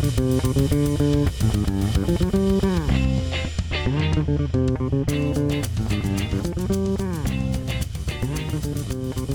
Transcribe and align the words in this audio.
Thank 0.00 0.38
you. 9.18 9.27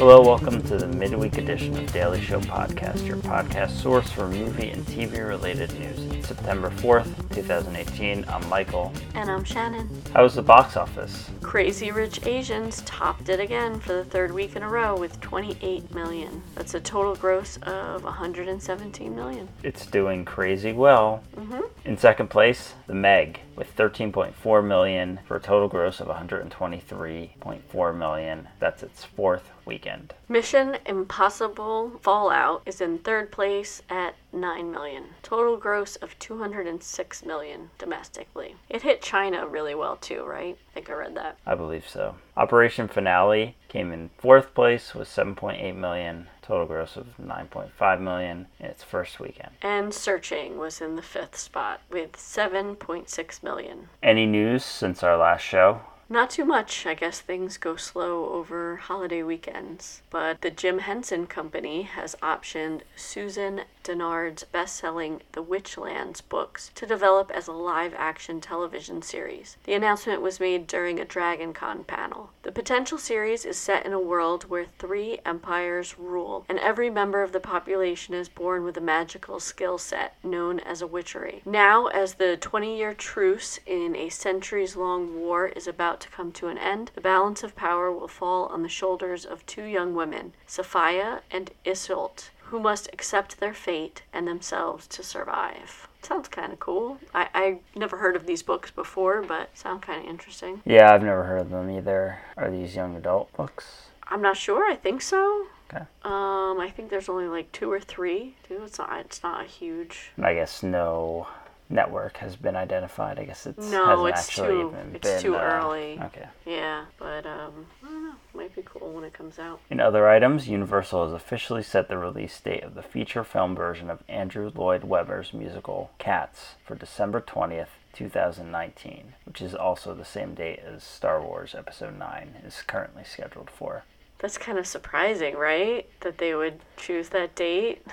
Hello, 0.00 0.22
welcome 0.22 0.62
to 0.62 0.78
the 0.78 0.86
midweek 0.86 1.36
edition 1.36 1.76
of 1.76 1.92
Daily 1.92 2.22
Show 2.22 2.40
Podcast, 2.40 3.06
your 3.06 3.18
podcast 3.18 3.72
source 3.72 4.10
for 4.10 4.28
movie 4.28 4.70
and 4.70 4.82
TV 4.86 5.22
related 5.22 5.78
news. 5.78 6.02
It's 6.14 6.28
September 6.28 6.70
4th, 6.70 7.34
2018. 7.34 8.24
I'm 8.26 8.48
Michael. 8.48 8.94
And 9.14 9.30
I'm 9.30 9.44
Shannon. 9.44 9.90
How 10.14 10.22
was 10.22 10.36
the 10.36 10.42
box 10.42 10.78
office? 10.78 11.28
Crazy 11.42 11.90
Rich 11.90 12.24
Asians 12.24 12.80
topped 12.86 13.28
it 13.28 13.40
again 13.40 13.78
for 13.78 13.92
the 13.92 14.06
third 14.06 14.32
week 14.32 14.56
in 14.56 14.62
a 14.62 14.68
row 14.70 14.96
with 14.96 15.20
28 15.20 15.94
million. 15.94 16.42
That's 16.54 16.72
a 16.72 16.80
total 16.80 17.14
gross 17.14 17.58
of 17.64 18.02
117 18.02 19.14
million. 19.14 19.50
It's 19.62 19.84
doing 19.84 20.24
crazy 20.24 20.72
well. 20.72 21.22
Mm-hmm. 21.36 21.60
In 21.84 21.98
second 21.98 22.30
place, 22.30 22.72
The 22.86 22.94
Meg 22.94 23.40
with 23.60 23.76
13.4 23.76 24.66
million 24.66 25.20
for 25.26 25.36
a 25.36 25.40
total 25.40 25.68
gross 25.68 26.00
of 26.00 26.06
123.4 26.06 27.98
million. 27.98 28.48
That's 28.58 28.82
its 28.82 29.04
fourth 29.04 29.50
weekend. 29.66 30.14
Mission 30.30 30.78
Impossible 30.86 32.00
Fallout 32.00 32.62
is 32.64 32.80
in 32.80 32.96
third 33.00 33.30
place 33.30 33.82
at 33.90 34.14
9 34.32 34.72
million. 34.72 35.04
Total 35.22 35.58
gross 35.58 35.96
of 35.96 36.18
206 36.18 37.24
million 37.26 37.68
domestically. 37.76 38.56
It 38.70 38.80
hit 38.80 39.02
China 39.02 39.46
really 39.46 39.74
well 39.74 39.96
too, 39.96 40.24
right? 40.24 40.56
I 40.70 40.72
think 40.72 40.88
I 40.88 40.94
read 40.94 41.14
that. 41.16 41.36
I 41.44 41.54
believe 41.54 41.86
so. 41.86 42.14
Operation 42.38 42.88
Finale 42.88 43.56
came 43.68 43.92
in 43.92 44.08
fourth 44.16 44.54
place 44.54 44.94
with 44.94 45.06
7.8 45.06 45.76
million. 45.76 46.28
Total 46.50 46.66
gross 46.66 46.96
of 46.96 47.06
9.5 47.22 48.00
million 48.00 48.46
in 48.58 48.66
its 48.66 48.82
first 48.82 49.20
weekend. 49.20 49.52
And 49.62 49.94
Searching 49.94 50.58
was 50.58 50.80
in 50.80 50.96
the 50.96 51.02
fifth 51.02 51.38
spot 51.38 51.80
with 51.88 52.16
7.6 52.16 53.42
million. 53.44 53.88
Any 54.02 54.26
news 54.26 54.64
since 54.64 55.04
our 55.04 55.16
last 55.16 55.42
show? 55.42 55.82
Not 56.08 56.28
too 56.28 56.44
much. 56.44 56.86
I 56.86 56.94
guess 56.94 57.20
things 57.20 57.56
go 57.56 57.76
slow 57.76 58.30
over 58.30 58.78
holiday 58.78 59.22
weekends. 59.22 60.02
But 60.10 60.40
the 60.40 60.50
Jim 60.50 60.80
Henson 60.80 61.28
Company 61.28 61.82
has 61.82 62.16
optioned 62.20 62.80
Susan 62.96 63.60
Dennard's 63.82 64.44
best 64.44 64.76
selling 64.76 65.22
The 65.32 65.42
Witchlands 65.42 66.20
books 66.28 66.70
to 66.74 66.86
develop 66.86 67.30
as 67.30 67.48
a 67.48 67.52
live 67.52 67.94
action 67.96 68.40
television 68.40 69.00
series. 69.00 69.56
The 69.64 69.72
announcement 69.72 70.20
was 70.20 70.38
made 70.38 70.66
during 70.66 71.00
a 71.00 71.04
Dragon 71.04 71.52
Con 71.54 71.84
panel. 71.84 72.30
The 72.42 72.52
potential 72.52 72.98
series 72.98 73.44
is 73.44 73.56
set 73.56 73.86
in 73.86 73.92
a 73.92 73.98
world 73.98 74.44
where 74.44 74.66
three 74.78 75.18
empires 75.24 75.98
rule, 75.98 76.44
and 76.48 76.58
every 76.58 76.90
member 76.90 77.22
of 77.22 77.32
the 77.32 77.40
population 77.40 78.14
is 78.14 78.28
born 78.28 78.64
with 78.64 78.76
a 78.76 78.82
magical 78.82 79.40
skill 79.40 79.78
set 79.78 80.14
known 80.22 80.60
as 80.60 80.82
a 80.82 80.86
witchery. 80.86 81.42
Now, 81.44 81.86
as 81.86 82.14
the 82.14 82.36
20 82.36 82.76
year 82.76 82.92
truce 82.92 83.60
in 83.64 83.96
a 83.96 84.08
centuries 84.10 84.76
long 84.76 85.18
war 85.18 85.48
is 85.48 85.66
about 85.66 86.00
to 86.02 86.08
come 86.08 86.32
to 86.32 86.48
an 86.48 86.58
end, 86.58 86.90
the 86.94 87.00
balance 87.00 87.42
of 87.42 87.56
power 87.56 87.90
will 87.90 88.08
fall 88.08 88.46
on 88.46 88.62
the 88.62 88.68
shoulders 88.68 89.24
of 89.24 89.46
two 89.46 89.64
young 89.64 89.94
women, 89.94 90.34
Safiya 90.46 91.20
and 91.30 91.50
Iseult, 91.64 92.30
who 92.50 92.58
must 92.58 92.88
accept 92.92 93.38
their 93.38 93.54
fate 93.54 94.02
and 94.12 94.26
themselves 94.26 94.86
to 94.88 95.02
survive. 95.04 95.86
Sounds 96.02 96.26
kind 96.28 96.52
of 96.52 96.58
cool. 96.58 96.98
I, 97.14 97.28
I 97.32 97.58
never 97.78 97.98
heard 97.98 98.16
of 98.16 98.26
these 98.26 98.42
books 98.42 98.70
before, 98.72 99.22
but 99.22 99.56
sound 99.56 99.82
kind 99.82 100.02
of 100.02 100.10
interesting. 100.10 100.60
Yeah, 100.64 100.92
I've 100.92 101.02
never 101.02 101.22
heard 101.24 101.42
of 101.42 101.50
them 101.50 101.70
either. 101.70 102.18
Are 102.36 102.50
these 102.50 102.74
young 102.74 102.96
adult 102.96 103.32
books? 103.36 103.82
I'm 104.08 104.20
not 104.22 104.36
sure. 104.36 104.68
I 104.68 104.74
think 104.74 105.00
so. 105.02 105.46
Okay. 105.72 105.84
Um, 106.02 106.58
I 106.58 106.72
think 106.74 106.90
there's 106.90 107.08
only 107.08 107.28
like 107.28 107.52
two 107.52 107.70
or 107.70 107.78
three. 107.78 108.34
Two. 108.48 108.62
It's 108.64 108.78
not. 108.78 108.98
It's 109.00 109.22
not 109.22 109.44
a 109.44 109.48
huge. 109.48 110.10
I 110.20 110.34
guess 110.34 110.64
no 110.64 111.28
network 111.68 112.16
has 112.16 112.34
been 112.34 112.56
identified. 112.56 113.18
I 113.20 113.24
guess 113.24 113.46
it's 113.46 113.70
No, 113.70 114.06
it's 114.06 114.18
actually 114.18 114.48
too- 114.48 114.74
it's 114.94 115.22
too 115.22 115.36
uh, 115.36 115.40
early. 115.40 116.00
Okay. 116.06 116.26
Yeah, 116.44 116.86
but 116.98 117.24
um, 117.26 117.66
I 117.84 117.86
don't 117.86 118.04
know. 118.06 118.14
Might 118.34 118.49
be 118.60 118.68
cool 118.72 118.92
when 118.92 119.04
it 119.04 119.12
comes 119.12 119.38
out. 119.38 119.60
In 119.70 119.80
other 119.80 120.08
items, 120.08 120.48
Universal 120.48 121.04
has 121.06 121.12
officially 121.14 121.62
set 121.62 121.88
the 121.88 121.98
release 121.98 122.38
date 122.40 122.62
of 122.62 122.74
the 122.74 122.82
feature 122.82 123.24
film 123.24 123.54
version 123.54 123.90
of 123.90 124.02
Andrew 124.08 124.50
Lloyd 124.54 124.84
Webber's 124.84 125.32
musical 125.32 125.90
Cats 125.98 126.54
for 126.64 126.74
December 126.74 127.20
20th, 127.20 127.68
2019, 127.92 129.14
which 129.24 129.40
is 129.40 129.54
also 129.54 129.94
the 129.94 130.04
same 130.04 130.34
date 130.34 130.60
as 130.60 130.84
Star 130.84 131.20
Wars 131.20 131.54
Episode 131.56 131.98
9 131.98 132.36
is 132.46 132.62
currently 132.66 133.04
scheduled 133.04 133.50
for. 133.50 133.84
That's 134.18 134.38
kind 134.38 134.58
of 134.58 134.66
surprising, 134.66 135.34
right? 135.36 135.88
That 136.00 136.18
they 136.18 136.34
would 136.34 136.60
choose 136.76 137.08
that 137.10 137.34
date. 137.34 137.84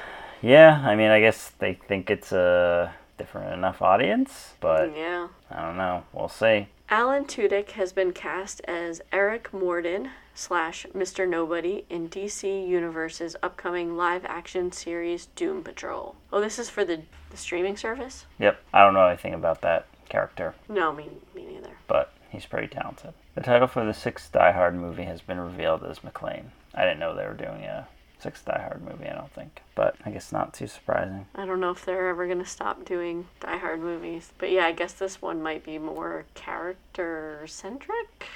Yeah, 0.42 0.84
I 0.86 0.96
mean, 0.96 1.10
I 1.10 1.20
guess 1.20 1.52
they 1.58 1.74
think 1.74 2.10
it's 2.10 2.32
a 2.32 2.94
different 3.18 3.54
enough 3.54 3.82
audience, 3.82 4.54
but 4.60 4.96
Yeah. 4.96 5.30
I 5.50 5.62
don't 5.62 5.78
know. 5.78 6.04
We'll 6.14 6.30
see. 6.30 6.68
Alan 6.90 7.26
Tudyk 7.26 7.72
has 7.72 7.92
been 7.92 8.14
cast 8.14 8.62
as 8.62 9.02
Eric 9.12 9.52
Morden 9.54 10.12
slash 10.34 10.86
Mr. 10.96 11.28
Nobody 11.28 11.84
in 11.90 12.08
DC 12.08 12.66
Universe's 12.66 13.36
upcoming 13.44 13.98
live 13.98 14.24
action 14.24 14.72
series 14.72 15.26
Doom 15.36 15.64
Patrol. 15.64 16.16
Oh, 16.32 16.40
this 16.40 16.58
is 16.58 16.70
for 16.70 16.86
the, 16.86 17.02
the 17.30 17.36
streaming 17.36 17.76
service? 17.76 18.26
Yep, 18.40 18.62
I 18.74 18.84
don't 18.86 18.94
know 18.94 19.06
anything 19.06 19.34
about 19.34 19.60
that 19.62 19.86
character. 20.08 20.56
No, 20.70 20.94
me, 20.94 21.10
me 21.36 21.46
neither. 21.46 21.72
but 21.88 22.14
he's 22.30 22.46
pretty 22.46 22.68
talented. 22.68 23.14
The 23.36 23.42
title 23.42 23.68
for 23.68 23.84
the 23.84 23.94
sixth 23.94 24.32
Die 24.32 24.52
Hard 24.54 24.74
movie 24.76 25.04
has 25.04 25.20
been 25.20 25.42
revealed 25.42 25.84
as 25.84 26.00
McClane. 26.00 26.52
I 26.74 26.84
didn't 26.84 27.00
know 27.00 27.14
they 27.14 27.26
were 27.26 27.34
doing 27.34 27.64
a 27.66 27.88
sixth 28.20 28.46
Die 28.46 28.60
Hard 28.60 28.84
movie, 28.84 29.08
I 29.08 29.16
don't 29.16 29.32
think. 29.32 29.62
But 29.76 29.96
I 30.06 30.12
guess 30.12 30.32
not 30.32 30.54
too 30.54 30.68
surprising. 30.68 31.28
I 31.36 31.46
don't 31.46 31.60
know 31.60 31.72
if 31.72 31.86
they're 31.86 32.10
ever 32.10 32.26
going 32.26 32.40
to 32.40 32.46
stop 32.46 32.86
doing 32.86 33.28
Die 33.40 33.58
Hard 33.58 33.80
movies. 33.80 34.32
But 34.38 34.52
yeah, 34.52 34.66
I 34.66 34.72
guess 34.72 34.94
this 34.94 35.22
one 35.22 35.42
might 35.42 35.64
be 35.64 35.78
more 35.78 36.26
character 36.34 37.44
centric. 37.48 38.28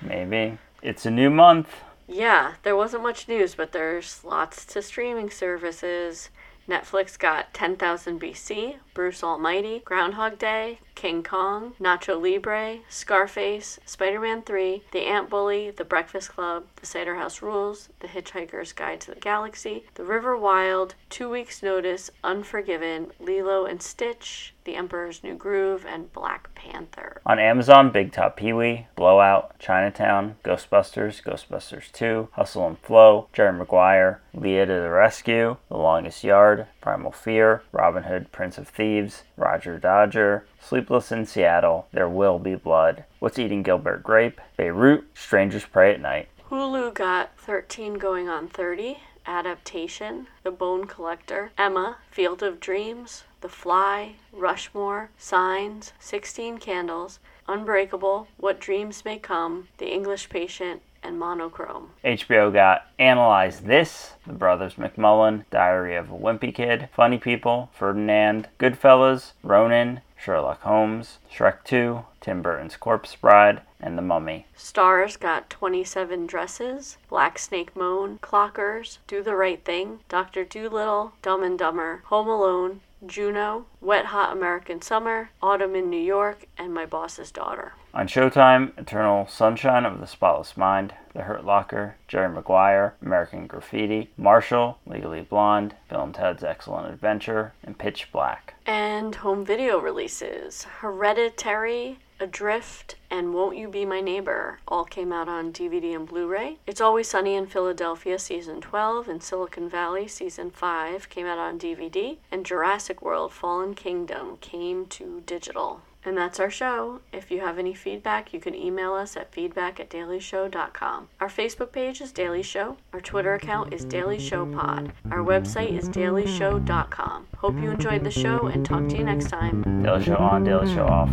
Maybe. 0.00 0.58
It's 0.82 1.06
a 1.06 1.10
new 1.10 1.30
month. 1.30 1.68
Yeah, 2.08 2.54
there 2.62 2.76
wasn't 2.76 3.02
much 3.02 3.26
news, 3.28 3.54
but 3.54 3.72
there's 3.72 4.22
lots 4.22 4.64
to 4.66 4.82
streaming 4.82 5.30
services. 5.30 6.30
Netflix 6.68 7.18
got 7.18 7.54
10,000 7.54 8.20
BC, 8.20 8.76
Bruce 8.92 9.22
Almighty, 9.22 9.80
Groundhog 9.84 10.38
Day, 10.38 10.80
King 10.94 11.22
Kong, 11.22 11.74
Nacho 11.80 12.20
Libre, 12.20 12.78
Scarface, 12.88 13.78
Spider 13.86 14.20
Man 14.20 14.42
3, 14.42 14.82
The 14.90 15.06
Ant 15.06 15.30
Bully, 15.30 15.70
The 15.70 15.84
Breakfast 15.84 16.30
Club, 16.30 16.64
The 16.76 16.86
Cider 16.86 17.16
House 17.16 17.40
Rules, 17.40 17.88
The 18.00 18.08
Hitchhiker's 18.08 18.72
Guide 18.72 19.00
to 19.02 19.12
the 19.12 19.20
Galaxy, 19.20 19.84
The 19.94 20.04
River 20.04 20.36
Wild, 20.36 20.96
Two 21.08 21.30
Weeks 21.30 21.62
Notice, 21.62 22.10
Unforgiven, 22.24 23.12
Lilo 23.20 23.64
and 23.64 23.80
Stitch, 23.80 24.54
The 24.66 24.74
Emperor's 24.74 25.22
New 25.22 25.36
Groove, 25.36 25.86
and 25.86 26.12
Black 26.12 26.52
Panther. 26.56 27.22
On 27.24 27.38
Amazon, 27.38 27.90
Big 27.92 28.10
Top 28.10 28.36
Pee 28.36 28.52
Wee, 28.52 28.88
Blowout, 28.96 29.56
Chinatown, 29.60 30.34
Ghostbusters, 30.42 31.22
Ghostbusters 31.22 31.92
2, 31.92 32.30
Hustle 32.32 32.66
and 32.66 32.78
Flow, 32.80 33.28
Jerry 33.32 33.56
Maguire, 33.56 34.22
Lea 34.34 34.64
to 34.64 34.72
the 34.72 34.90
Rescue, 34.90 35.56
The 35.68 35.76
Longest 35.76 36.24
Yard, 36.24 36.66
Primal 36.80 37.12
Fear, 37.12 37.62
Robin 37.70 38.02
Hood, 38.02 38.32
Prince 38.32 38.58
of 38.58 38.66
Thieves, 38.66 39.22
Roger 39.36 39.78
Dodger, 39.78 40.46
Sleepless 40.60 41.12
in 41.12 41.26
Seattle, 41.26 41.86
There 41.92 42.08
Will 42.08 42.40
Be 42.40 42.56
Blood, 42.56 43.04
What's 43.20 43.38
Eating 43.38 43.62
Gilbert 43.62 44.02
Grape, 44.02 44.40
Beirut, 44.56 45.04
Strangers 45.14 45.64
Prey 45.64 45.94
at 45.94 46.00
Night. 46.00 46.28
Hulu 46.50 46.92
got 46.92 47.38
13 47.38 47.94
going 47.94 48.28
on 48.28 48.48
30, 48.48 48.98
Adaptation, 49.26 50.26
The 50.42 50.50
Bone 50.50 50.88
Collector, 50.88 51.52
Emma, 51.56 51.98
Field 52.10 52.42
of 52.42 52.58
Dreams, 52.58 53.22
The 53.42 53.48
Fly, 53.48 54.14
Rushmore, 54.32 55.10
Signs, 55.18 55.92
16 56.00 56.58
Candles, 56.58 57.18
Unbreakable, 57.46 58.28
What 58.38 58.58
Dreams 58.58 59.04
May 59.04 59.18
Come, 59.18 59.68
The 59.78 59.92
English 59.92 60.28
Patient, 60.28 60.80
and 61.02 61.18
Monochrome. 61.18 61.90
HBO 62.04 62.52
got 62.52 62.86
Analyze 62.98 63.60
This, 63.60 64.14
The 64.26 64.32
Brothers 64.32 64.74
McMullen, 64.74 65.44
Diary 65.50 65.94
of 65.96 66.10
a 66.10 66.14
Wimpy 66.14 66.54
Kid, 66.54 66.88
Funny 66.94 67.18
People, 67.18 67.70
Ferdinand, 67.72 68.48
Goodfellas, 68.58 69.32
Ronin, 69.42 70.00
Sherlock 70.18 70.62
Holmes, 70.62 71.18
Shrek 71.30 71.62
2, 71.64 72.04
Tim 72.20 72.42
Burton's 72.42 72.76
Corpse 72.76 73.14
Bride, 73.14 73.60
and 73.78 73.96
The 73.96 74.02
Mummy. 74.02 74.46
Starz 74.56 75.20
got 75.20 75.50
27 75.50 76.26
Dresses, 76.26 76.96
Black 77.08 77.38
Snake 77.38 77.76
Moan, 77.76 78.18
Clockers, 78.22 78.98
Do 79.06 79.22
the 79.22 79.36
Right 79.36 79.62
Thing, 79.62 80.00
Dr. 80.08 80.44
Dolittle, 80.44 81.12
Dumb 81.22 81.42
and 81.42 81.58
Dumber, 81.58 82.02
Home 82.06 82.28
Alone, 82.28 82.80
Juno, 83.08 83.66
Wet 83.80 84.06
Hot 84.06 84.32
American 84.32 84.82
Summer, 84.82 85.30
Autumn 85.42 85.74
in 85.74 85.90
New 85.90 86.00
York, 86.00 86.46
and 86.58 86.72
My 86.72 86.86
Boss's 86.86 87.30
Daughter. 87.30 87.72
On 87.94 88.06
Showtime, 88.06 88.76
Eternal 88.78 89.26
Sunshine 89.26 89.86
of 89.86 90.00
the 90.00 90.06
Spotless 90.06 90.56
Mind, 90.56 90.92
The 91.14 91.22
Hurt 91.22 91.44
Locker, 91.44 91.96
Jerry 92.08 92.28
Maguire, 92.28 92.94
American 93.00 93.46
Graffiti, 93.46 94.10
Marshall, 94.18 94.78
Legally 94.86 95.22
Blonde, 95.22 95.74
Bill 95.88 96.02
and 96.02 96.14
Ted's 96.14 96.44
Excellent 96.44 96.92
Adventure, 96.92 97.54
and 97.62 97.78
Pitch 97.78 98.12
Black. 98.12 98.54
And 98.66 99.14
home 99.14 99.44
video 99.44 99.78
releases 99.78 100.64
Hereditary, 100.64 101.98
Adrift 102.18 102.96
and 103.10 103.34
Won't 103.34 103.58
You 103.58 103.68
Be 103.68 103.84
My 103.84 104.00
Neighbor 104.00 104.58
all 104.66 104.84
came 104.84 105.12
out 105.12 105.28
on 105.28 105.52
DVD 105.52 105.94
and 105.94 106.08
Blu 106.08 106.26
ray. 106.26 106.56
It's 106.66 106.80
Always 106.80 107.08
Sunny 107.08 107.34
in 107.34 107.46
Philadelphia 107.46 108.18
Season 108.18 108.60
12 108.60 109.08
and 109.08 109.22
Silicon 109.22 109.68
Valley 109.68 110.08
Season 110.08 110.50
5 110.50 111.10
came 111.10 111.26
out 111.26 111.38
on 111.38 111.58
DVD, 111.58 112.16
and 112.32 112.46
Jurassic 112.46 113.02
World 113.02 113.32
Fallen 113.32 113.74
Kingdom 113.74 114.38
came 114.38 114.86
to 114.86 115.22
digital. 115.26 115.82
And 116.06 116.16
that's 116.16 116.38
our 116.38 116.50
show. 116.50 117.00
If 117.12 117.32
you 117.32 117.40
have 117.40 117.58
any 117.58 117.74
feedback, 117.74 118.32
you 118.32 118.38
can 118.38 118.54
email 118.54 118.94
us 118.94 119.16
at 119.16 119.32
feedback 119.32 119.80
at 119.80 119.90
dailyshow.com. 119.90 121.08
Our 121.20 121.28
Facebook 121.28 121.72
page 121.72 122.00
is 122.00 122.12
Daily 122.12 122.44
Show. 122.44 122.76
Our 122.92 123.00
Twitter 123.00 123.34
account 123.34 123.74
is 123.74 123.84
Daily 123.84 124.20
Show 124.20 124.46
Pod. 124.46 124.92
Our 125.10 125.24
website 125.24 125.76
is 125.76 125.88
dailyshow.com. 125.88 127.26
Hope 127.38 127.56
you 127.60 127.72
enjoyed 127.72 128.04
the 128.04 128.10
show 128.12 128.46
and 128.46 128.64
talk 128.64 128.88
to 128.88 128.96
you 128.96 129.04
next 129.04 129.30
time. 129.30 129.82
Daily 129.82 130.04
Show 130.04 130.16
on, 130.16 130.44
Daily 130.44 130.72
Show 130.72 130.86
off. 130.86 131.10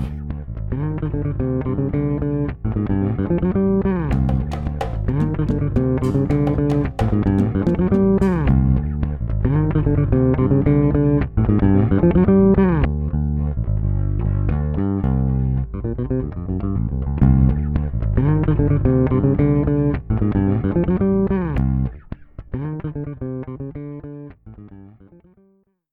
Música 1.13 2.12